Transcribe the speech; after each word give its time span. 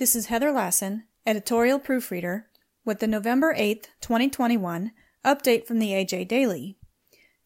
This 0.00 0.16
is 0.16 0.28
Heather 0.28 0.50
Lassen, 0.50 1.04
editorial 1.26 1.78
proofreader, 1.78 2.46
with 2.86 3.00
the 3.00 3.06
November 3.06 3.54
8th, 3.54 3.88
2021 4.00 4.92
update 5.26 5.66
from 5.66 5.78
the 5.78 5.90
AJ 5.90 6.26
Daily. 6.26 6.78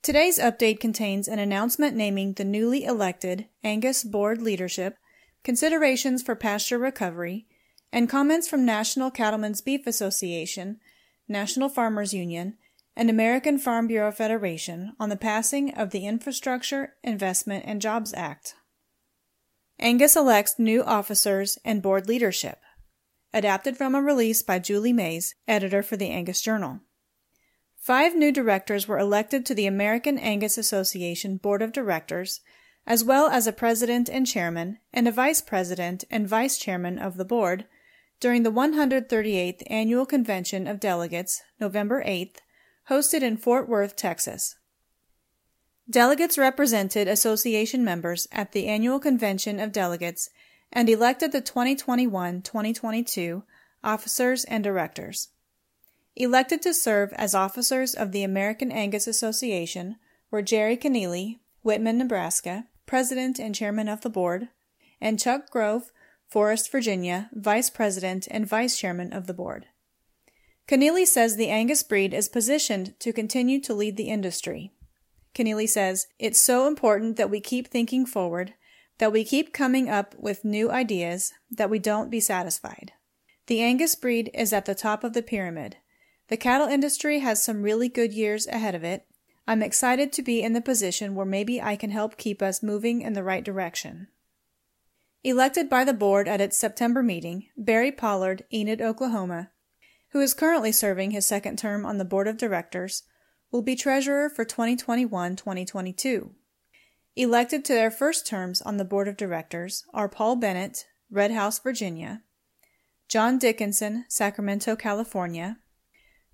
Today's 0.02 0.38
update 0.38 0.78
contains 0.78 1.26
an 1.26 1.40
announcement 1.40 1.96
naming 1.96 2.34
the 2.34 2.44
newly 2.44 2.84
elected 2.84 3.48
Angus 3.64 4.04
Board 4.04 4.40
leadership, 4.40 4.98
considerations 5.42 6.22
for 6.22 6.36
pasture 6.36 6.78
recovery, 6.78 7.48
and 7.92 8.08
comments 8.08 8.46
from 8.46 8.64
National 8.64 9.10
Cattlemen's 9.10 9.60
Beef 9.60 9.84
Association, 9.84 10.78
National 11.26 11.68
Farmers 11.68 12.14
Union, 12.14 12.56
and 12.94 13.10
American 13.10 13.58
Farm 13.58 13.88
Bureau 13.88 14.12
Federation 14.12 14.92
on 15.00 15.08
the 15.08 15.16
passing 15.16 15.74
of 15.74 15.90
the 15.90 16.06
Infrastructure, 16.06 16.94
Investment, 17.02 17.64
and 17.66 17.82
Jobs 17.82 18.14
Act. 18.14 18.54
Angus 19.84 20.16
elects 20.16 20.58
new 20.58 20.82
officers 20.82 21.58
and 21.62 21.82
board 21.82 22.08
leadership. 22.08 22.58
Adapted 23.34 23.76
from 23.76 23.94
a 23.94 24.00
release 24.00 24.40
by 24.40 24.58
Julie 24.58 24.94
Mais, 24.94 25.34
editor 25.46 25.82
for 25.82 25.98
the 25.98 26.08
Angus 26.08 26.40
Journal. 26.40 26.80
Five 27.76 28.16
new 28.16 28.32
directors 28.32 28.88
were 28.88 28.98
elected 28.98 29.44
to 29.44 29.54
the 29.54 29.66
American 29.66 30.16
Angus 30.16 30.56
Association 30.56 31.36
Board 31.36 31.60
of 31.60 31.70
Directors, 31.70 32.40
as 32.86 33.04
well 33.04 33.28
as 33.28 33.46
a 33.46 33.52
president 33.52 34.08
and 34.08 34.26
chairman 34.26 34.78
and 34.90 35.06
a 35.06 35.12
vice 35.12 35.42
president 35.42 36.04
and 36.10 36.26
vice 36.26 36.56
chairman 36.56 36.98
of 36.98 37.18
the 37.18 37.24
board 37.26 37.66
during 38.20 38.42
the 38.42 38.50
138th 38.50 39.64
Annual 39.66 40.06
Convention 40.06 40.66
of 40.66 40.80
Delegates, 40.80 41.42
November 41.60 42.02
8th, 42.02 42.36
hosted 42.88 43.20
in 43.20 43.36
Fort 43.36 43.68
Worth, 43.68 43.96
Texas. 43.96 44.56
Delegates 45.88 46.38
represented 46.38 47.08
association 47.08 47.84
members 47.84 48.26
at 48.32 48.52
the 48.52 48.66
annual 48.66 48.98
convention 48.98 49.60
of 49.60 49.70
delegates 49.70 50.30
and 50.72 50.88
elected 50.88 51.30
the 51.30 51.42
2021-2022 51.42 53.42
officers 53.82 54.44
and 54.44 54.64
directors. 54.64 55.28
Elected 56.16 56.62
to 56.62 56.72
serve 56.72 57.12
as 57.14 57.34
officers 57.34 57.94
of 57.94 58.12
the 58.12 58.22
American 58.22 58.72
Angus 58.72 59.06
Association 59.06 59.96
were 60.30 60.42
Jerry 60.42 60.76
Connealy, 60.76 61.40
Whitman, 61.62 61.98
Nebraska, 61.98 62.66
president 62.86 63.38
and 63.38 63.54
chairman 63.54 63.88
of 63.88 64.00
the 64.00 64.10
board, 64.10 64.48
and 65.00 65.20
Chuck 65.20 65.50
Grove, 65.50 65.92
Forest, 66.28 66.72
Virginia, 66.72 67.28
vice 67.32 67.68
president 67.68 68.26
and 68.30 68.46
vice 68.46 68.78
chairman 68.78 69.12
of 69.12 69.26
the 69.26 69.34
board. 69.34 69.66
Connealy 70.66 71.04
says 71.04 71.36
the 71.36 71.50
Angus 71.50 71.82
breed 71.82 72.14
is 72.14 72.28
positioned 72.28 72.98
to 73.00 73.12
continue 73.12 73.60
to 73.60 73.74
lead 73.74 73.98
the 73.98 74.08
industry. 74.08 74.72
Connealy 75.34 75.68
says, 75.68 76.06
It's 76.18 76.38
so 76.38 76.68
important 76.68 77.16
that 77.16 77.30
we 77.30 77.40
keep 77.40 77.68
thinking 77.68 78.06
forward, 78.06 78.54
that 78.98 79.12
we 79.12 79.24
keep 79.24 79.52
coming 79.52 79.88
up 79.88 80.14
with 80.16 80.44
new 80.44 80.70
ideas, 80.70 81.32
that 81.50 81.70
we 81.70 81.78
don't 81.78 82.10
be 82.10 82.20
satisfied. 82.20 82.92
The 83.46 83.60
Angus 83.60 83.94
breed 83.94 84.30
is 84.32 84.52
at 84.52 84.64
the 84.64 84.74
top 84.74 85.04
of 85.04 85.12
the 85.12 85.22
pyramid. 85.22 85.76
The 86.28 86.36
cattle 86.36 86.68
industry 86.68 87.18
has 87.18 87.42
some 87.42 87.62
really 87.62 87.88
good 87.88 88.12
years 88.12 88.46
ahead 88.46 88.74
of 88.74 88.84
it. 88.84 89.06
I'm 89.46 89.62
excited 89.62 90.12
to 90.12 90.22
be 90.22 90.42
in 90.42 90.54
the 90.54 90.62
position 90.62 91.14
where 91.14 91.26
maybe 91.26 91.60
I 91.60 91.76
can 91.76 91.90
help 91.90 92.16
keep 92.16 92.40
us 92.40 92.62
moving 92.62 93.02
in 93.02 93.12
the 93.12 93.24
right 93.24 93.44
direction. 93.44 94.08
Elected 95.22 95.68
by 95.68 95.84
the 95.84 95.92
board 95.92 96.28
at 96.28 96.40
its 96.40 96.56
September 96.56 97.02
meeting, 97.02 97.48
Barry 97.56 97.92
Pollard, 97.92 98.44
Enid, 98.52 98.80
Oklahoma, 98.80 99.50
who 100.10 100.20
is 100.20 100.32
currently 100.32 100.70
serving 100.70 101.10
his 101.10 101.26
second 101.26 101.58
term 101.58 101.84
on 101.84 101.98
the 101.98 102.04
board 102.04 102.28
of 102.28 102.38
directors, 102.38 103.02
will 103.54 103.62
be 103.62 103.76
treasurer 103.76 104.28
for 104.28 104.44
2021-2022. 104.44 106.30
Elected 107.14 107.64
to 107.64 107.72
their 107.72 107.88
first 107.88 108.26
terms 108.26 108.60
on 108.60 108.78
the 108.78 108.84
board 108.84 109.06
of 109.06 109.16
directors 109.16 109.84
are 109.94 110.08
Paul 110.08 110.34
Bennett, 110.34 110.86
Red 111.08 111.30
House, 111.30 111.60
Virginia, 111.60 112.22
John 113.06 113.38
Dickinson, 113.38 114.06
Sacramento, 114.08 114.74
California, 114.74 115.58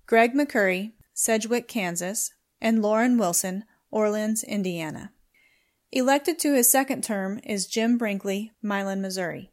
Greg 0.07 0.33
McCurry, 0.33 0.93
Sedgwick, 1.13 1.67
Kansas, 1.67 2.33
and 2.59 2.81
Lauren 2.81 3.19
Wilson, 3.19 3.65
Orleans, 3.91 4.43
Indiana. 4.43 5.11
Elected 5.91 6.39
to 6.39 6.55
his 6.55 6.71
second 6.71 7.03
term 7.03 7.39
is 7.43 7.67
Jim 7.67 7.99
Brinkley, 7.99 8.51
Milan, 8.63 8.99
Missouri. 8.99 9.51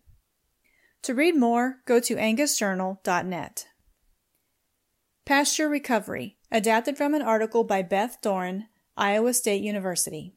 To 1.03 1.15
read 1.15 1.37
more, 1.37 1.81
go 1.85 2.01
to 2.01 2.17
angusjournal.net. 2.17 3.68
Pasture 5.29 5.69
Recovery 5.69 6.39
Adapted 6.51 6.97
from 6.97 7.13
an 7.13 7.21
article 7.21 7.63
by 7.63 7.83
Beth 7.83 8.17
Doran, 8.23 8.67
Iowa 8.97 9.35
State 9.35 9.61
University. 9.61 10.33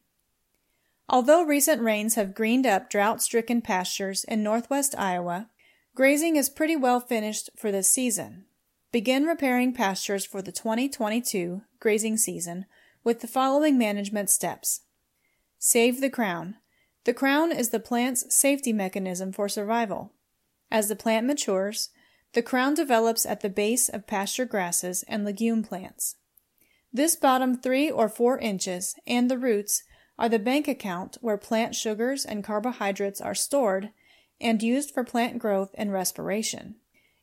Although 1.07 1.45
recent 1.45 1.81
rains 1.81 2.15
have 2.15 2.35
greened 2.35 2.65
up 2.65 2.89
drought 2.89 3.21
stricken 3.21 3.61
pastures 3.61 4.25
in 4.25 4.43
northwest 4.43 4.93
Iowa, 4.97 5.49
grazing 5.95 6.35
is 6.35 6.49
pretty 6.49 6.75
well 6.75 6.99
finished 6.99 7.49
for 7.55 7.71
this 7.71 7.89
season. 7.89 8.43
Begin 8.91 9.23
repairing 9.23 9.71
pastures 9.73 10.25
for 10.25 10.41
the 10.41 10.51
2022 10.51 11.61
grazing 11.79 12.17
season 12.17 12.65
with 13.01 13.21
the 13.21 13.27
following 13.27 13.77
management 13.77 14.29
steps. 14.29 14.81
Save 15.57 16.01
the 16.01 16.09
crown. 16.09 16.55
The 17.05 17.13
crown 17.13 17.53
is 17.53 17.69
the 17.69 17.79
plant's 17.79 18.35
safety 18.35 18.73
mechanism 18.73 19.31
for 19.31 19.47
survival. 19.47 20.11
As 20.69 20.89
the 20.89 20.97
plant 20.97 21.27
matures, 21.27 21.91
the 22.33 22.41
crown 22.41 22.73
develops 22.73 23.25
at 23.25 23.41
the 23.41 23.49
base 23.49 23.89
of 23.89 24.07
pasture 24.07 24.45
grasses 24.45 25.03
and 25.07 25.25
legume 25.25 25.63
plants. 25.63 26.15
This 26.93 27.15
bottom 27.15 27.57
three 27.57 27.89
or 27.89 28.09
four 28.09 28.37
inches 28.37 28.95
and 29.07 29.29
the 29.29 29.37
roots 29.37 29.83
are 30.17 30.29
the 30.29 30.39
bank 30.39 30.67
account 30.67 31.17
where 31.21 31.37
plant 31.37 31.75
sugars 31.75 32.25
and 32.25 32.43
carbohydrates 32.43 33.21
are 33.21 33.35
stored 33.35 33.91
and 34.39 34.61
used 34.61 34.91
for 34.91 35.03
plant 35.03 35.39
growth 35.39 35.71
and 35.75 35.91
respiration. 35.91 36.75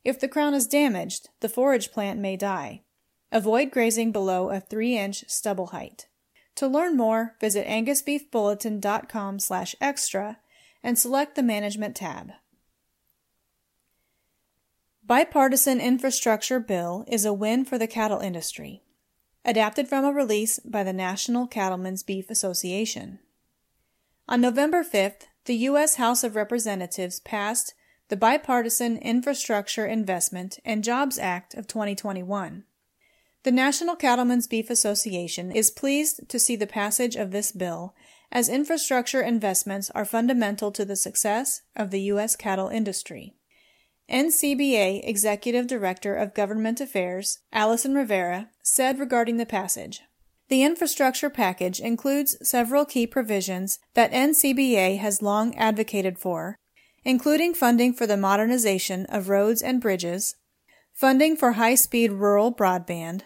If 0.05 0.21
the 0.21 0.29
crown 0.29 0.55
is 0.55 0.67
damaged, 0.67 1.29
the 1.41 1.49
forage 1.49 1.91
plant 1.93 2.21
may 2.21 2.37
die. 2.37 2.83
Avoid 3.31 3.71
grazing 3.71 4.13
below 4.13 4.51
a 4.51 4.61
3-inch 4.61 5.25
stubble 5.29 5.69
height. 5.69 6.07
To 6.57 6.67
learn 6.67 6.97
more, 6.97 7.37
visit 7.41 7.67
angusbeefbulletin.com 7.67 9.39
slash 9.39 9.77
extra 9.81 10.39
and 10.83 10.99
select 10.99 11.35
the 11.35 11.43
Management 11.43 11.95
tab. 11.95 12.33
Bipartisan 15.09 15.81
Infrastructure 15.81 16.61
Bill 16.61 17.07
is 17.09 17.25
a 17.25 17.33
win 17.33 17.65
for 17.65 17.79
the 17.79 17.87
cattle 17.87 18.21
industry. 18.21 18.83
Adapted 19.43 19.89
from 19.89 20.05
a 20.05 20.13
release 20.13 20.59
by 20.59 20.85
the 20.85 20.93
National 20.93 21.47
Cattlemen's 21.47 22.03
Beef 22.03 22.29
Association. 22.29 23.19
On 24.29 24.39
November 24.39 24.85
5th, 24.85 25.23
the 25.47 25.55
U.S. 25.55 25.95
House 25.95 26.23
of 26.23 26.37
Representatives 26.37 27.21
passed 27.21 27.73
the 28.09 28.19
Bipartisan 28.19 28.99
Infrastructure 28.99 29.87
Investment 29.87 30.59
and 30.63 30.85
Jobs 30.85 31.19
Act 31.19 31.55
of 31.55 31.67
2021. 31.67 32.65
The 33.45 33.51
National 33.51 33.97
Cattlemen's 33.97 34.47
Beef 34.47 34.69
Association 34.69 35.51
is 35.51 35.71
pleased 35.71 36.29
to 36.29 36.39
see 36.39 36.55
the 36.55 36.67
passage 36.67 37.17
of 37.17 37.31
this 37.31 37.51
bill 37.51 37.95
as 38.31 38.51
infrastructure 38.51 39.23
investments 39.23 39.89
are 39.95 40.05
fundamental 40.05 40.71
to 40.73 40.85
the 40.85 40.97
success 40.97 41.63
of 41.75 41.91
the 41.93 42.03
U.S. 42.03 42.37
cattle 42.37 42.69
industry. 42.69 43.38
NCBA 44.11 45.07
Executive 45.07 45.67
Director 45.67 46.15
of 46.15 46.33
Government 46.33 46.81
Affairs, 46.81 47.41
Allison 47.53 47.95
Rivera, 47.95 48.49
said 48.63 48.99
regarding 48.99 49.37
the 49.37 49.45
passage. 49.45 50.01
The 50.49 50.63
infrastructure 50.63 51.29
package 51.29 51.79
includes 51.79 52.39
several 52.43 52.87
key 52.87 53.07
provisions 53.07 53.81
that 53.93 54.13
NCBA 54.13 54.99
has 54.99 55.21
long 55.21 55.55
advocated 55.57 56.19
for, 56.19 56.57
including 57.05 57.53
funding 57.53 57.93
for 57.93 58.07
the 58.07 58.17
modernization 58.17 59.05
of 59.07 59.29
roads 59.29 59.61
and 59.61 59.79
bridges, 59.79 60.37
funding 60.95 61.37
for 61.37 61.53
high 61.53 61.75
speed 61.75 62.13
rural 62.13 62.51
broadband, 62.51 63.23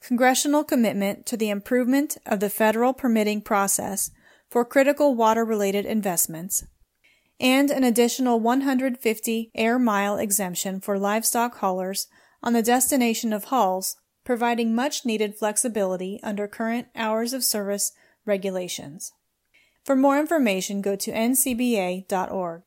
congressional 0.00 0.64
commitment 0.64 1.26
to 1.26 1.36
the 1.36 1.50
improvement 1.50 2.16
of 2.24 2.40
the 2.40 2.48
federal 2.48 2.94
permitting 2.94 3.42
process 3.42 4.10
for 4.48 4.64
critical 4.64 5.14
water 5.14 5.44
related 5.44 5.84
investments 5.84 6.64
and 7.42 7.72
an 7.72 7.82
additional 7.82 8.38
150 8.38 9.50
air 9.54 9.78
mile 9.78 10.16
exemption 10.16 10.80
for 10.80 10.96
livestock 10.96 11.56
haulers 11.56 12.06
on 12.40 12.52
the 12.52 12.62
destination 12.62 13.32
of 13.32 13.44
hauls, 13.44 13.96
providing 14.24 14.74
much 14.74 15.04
needed 15.04 15.34
flexibility 15.34 16.20
under 16.22 16.46
current 16.46 16.86
hours 16.94 17.32
of 17.32 17.42
service 17.42 17.92
regulations. 18.24 19.12
For 19.84 19.96
more 19.96 20.20
information, 20.20 20.80
go 20.80 20.94
to 20.94 21.10
ncba.org. 21.10 22.62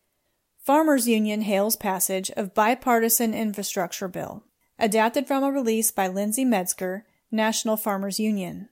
Farmers 0.66 1.08
Union 1.08 1.42
hails 1.42 1.78
passage 1.78 2.30
of 2.32 2.54
bipartisan 2.54 3.34
infrastructure 3.34 4.10
bill, 4.10 4.44
adapted 4.78 5.26
from 5.26 5.44
a 5.44 5.52
release 5.52 5.92
by 5.92 6.08
Lindsay 6.08 6.44
Metzger, 6.44 7.06
National 7.32 7.78
Farmers 7.78 8.20
Union. 8.20 8.68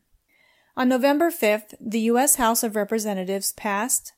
On 0.76 0.90
November 0.90 1.30
5th, 1.32 1.76
the 1.80 2.02
U.S. 2.02 2.36
House 2.36 2.64
of 2.64 2.76
Representatives 2.76 3.54
passed 3.54 4.12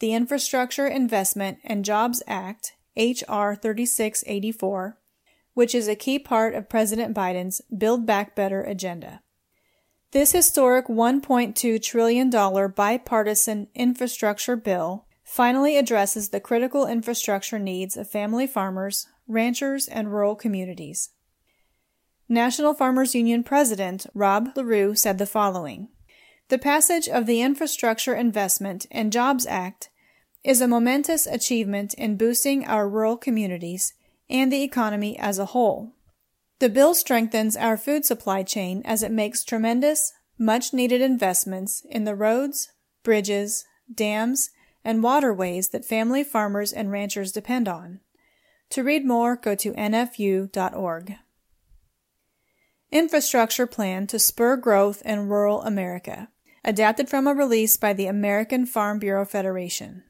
the 0.00 0.12
Infrastructure 0.14 0.86
Investment 0.86 1.58
and 1.62 1.84
Jobs 1.84 2.22
Act, 2.26 2.72
H.R. 2.96 3.54
3684, 3.54 4.98
which 5.54 5.74
is 5.74 5.88
a 5.88 5.94
key 5.94 6.18
part 6.18 6.54
of 6.54 6.68
President 6.68 7.14
Biden's 7.14 7.60
Build 7.76 8.06
Back 8.06 8.34
Better 8.34 8.62
agenda. 8.62 9.20
This 10.12 10.32
historic 10.32 10.88
$1.2 10.88 11.82
trillion 11.82 12.30
bipartisan 12.30 13.68
infrastructure 13.74 14.56
bill 14.56 15.06
finally 15.22 15.76
addresses 15.76 16.30
the 16.30 16.40
critical 16.40 16.86
infrastructure 16.86 17.58
needs 17.58 17.96
of 17.96 18.10
family 18.10 18.46
farmers, 18.48 19.06
ranchers, 19.28 19.86
and 19.86 20.12
rural 20.12 20.34
communities. 20.34 21.10
National 22.28 22.74
Farmers 22.74 23.14
Union 23.14 23.44
President 23.44 24.06
Rob 24.14 24.54
Larew 24.56 24.96
said 24.96 25.18
the 25.18 25.26
following 25.26 25.88
The 26.48 26.58
passage 26.58 27.08
of 27.08 27.26
the 27.26 27.42
Infrastructure 27.42 28.14
Investment 28.14 28.86
and 28.90 29.12
Jobs 29.12 29.46
Act 29.46 29.89
is 30.42 30.60
a 30.60 30.68
momentous 30.68 31.26
achievement 31.26 31.94
in 31.94 32.16
boosting 32.16 32.64
our 32.64 32.88
rural 32.88 33.16
communities 33.16 33.94
and 34.28 34.52
the 34.52 34.62
economy 34.62 35.18
as 35.18 35.38
a 35.38 35.46
whole. 35.46 35.92
The 36.60 36.68
bill 36.68 36.94
strengthens 36.94 37.56
our 37.56 37.76
food 37.76 38.04
supply 38.04 38.42
chain 38.42 38.82
as 38.84 39.02
it 39.02 39.12
makes 39.12 39.44
tremendous, 39.44 40.12
much 40.38 40.72
needed 40.72 41.00
investments 41.00 41.82
in 41.88 42.04
the 42.04 42.14
roads, 42.14 42.70
bridges, 43.02 43.64
dams, 43.92 44.50
and 44.84 45.02
waterways 45.02 45.70
that 45.70 45.84
family 45.84 46.24
farmers 46.24 46.72
and 46.72 46.90
ranchers 46.90 47.32
depend 47.32 47.68
on. 47.68 48.00
To 48.70 48.84
read 48.84 49.04
more, 49.04 49.36
go 49.36 49.54
to 49.56 49.72
nfu.org. 49.72 51.16
Infrastructure 52.92 53.66
Plan 53.66 54.06
to 54.06 54.18
Spur 54.18 54.56
Growth 54.56 55.02
in 55.02 55.28
Rural 55.28 55.62
America, 55.62 56.28
adapted 56.64 57.08
from 57.08 57.26
a 57.26 57.34
release 57.34 57.76
by 57.76 57.92
the 57.92 58.06
American 58.06 58.66
Farm 58.66 58.98
Bureau 58.98 59.24
Federation. 59.24 60.02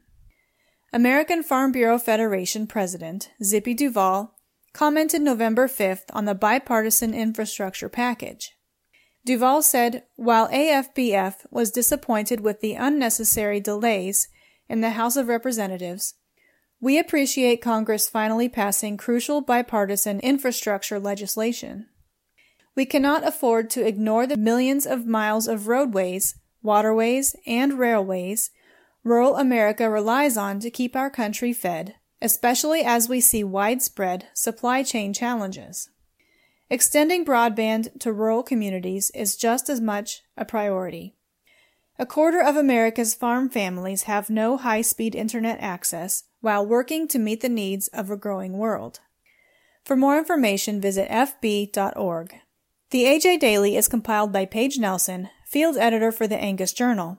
American 0.93 1.45
Farm 1.45 1.71
Bureau 1.71 1.99
Federation 1.99 2.67
President 2.67 3.31
Zippy 3.45 3.75
Duvall 3.75 4.35
commented 4.73 5.23
November 5.23 5.69
5th 5.69 6.07
on 6.13 6.25
the 6.25 6.35
bipartisan 6.35 7.15
infrastructure 7.15 7.89
package. 7.89 8.57
Duvall 9.25 9.63
said, 9.63 10.03
while 10.17 10.49
AFBF 10.49 11.47
was 11.49 11.71
disappointed 11.71 12.41
with 12.41 12.61
the 12.61 12.75
unnecessary 12.75 13.61
delays 13.61 14.29
in 14.69 14.81
the 14.81 14.91
House 14.91 15.15
of 15.17 15.29
Representatives, 15.29 16.15
we 16.81 16.99
appreciate 16.99 17.63
Congress 17.63 18.09
finally 18.09 18.49
passing 18.49 18.97
crucial 18.97 19.41
bipartisan 19.41 20.19
infrastructure 20.19 20.99
legislation. 20.99 21.87
We 22.75 22.85
cannot 22.85 23.25
afford 23.25 23.71
to 23.71 23.87
ignore 23.87 24.27
the 24.27 24.37
millions 24.37 24.87
of 24.87 25.07
miles 25.07 25.47
of 25.47 25.69
roadways, 25.69 26.35
waterways, 26.65 27.37
and 27.47 27.79
railways 27.79 28.51
rural 29.05 29.37
America 29.37 29.89
relies 29.89 30.37
on 30.37 30.61
to 30.61 30.71
keep 30.71 30.95
our 30.95 31.11
country 31.11 31.53
fed, 31.53 31.95
especially 32.21 32.83
as 32.83 33.09
we 33.09 33.21
see 33.21 33.43
widespread 33.43 34.27
supply 34.35 34.83
chain 34.83 35.13
challenges. 35.13 35.91
Extending 36.69 37.25
broadband 37.25 37.99
to 38.01 38.13
rural 38.13 38.43
communities 38.43 39.11
is 39.15 39.37
just 39.37 39.69
as 39.69 39.81
much 39.81 40.23
a 40.37 40.45
priority. 40.45 41.17
A 41.99 42.07
quarter 42.07 42.41
of 42.41 42.57
America's 42.57 43.15
farm 43.15 43.51
families 43.51 44.05
have 44.05 44.31
no 44.31 44.57
high 44.57 44.81
speed 44.81 45.15
internet 45.15 45.59
access 45.61 46.25
while 46.41 46.65
working 46.65 47.09
to 47.09 47.19
meet 47.19 47.41
the 47.41 47.49
needs 47.49 47.89
of 47.89 48.11
a 48.11 48.17
growing 48.17 48.55
world. 48.55 49.01
For 49.85 49.97
more 49.97 50.17
information, 50.17 50.81
visit 50.81 51.11
fb.org. 51.11 52.35
The 52.91 53.05
AJ 53.05 53.41
Daily 53.41 53.77
is 53.77 53.89
compiled 53.89 54.33
by 54.33 54.47
Paige 54.47 54.79
Nelson, 54.79 55.29
field 55.47 55.77
editor 55.77 56.13
for 56.13 56.27
the 56.27 56.39
Angus 56.39 56.73
Journal. 56.73 57.19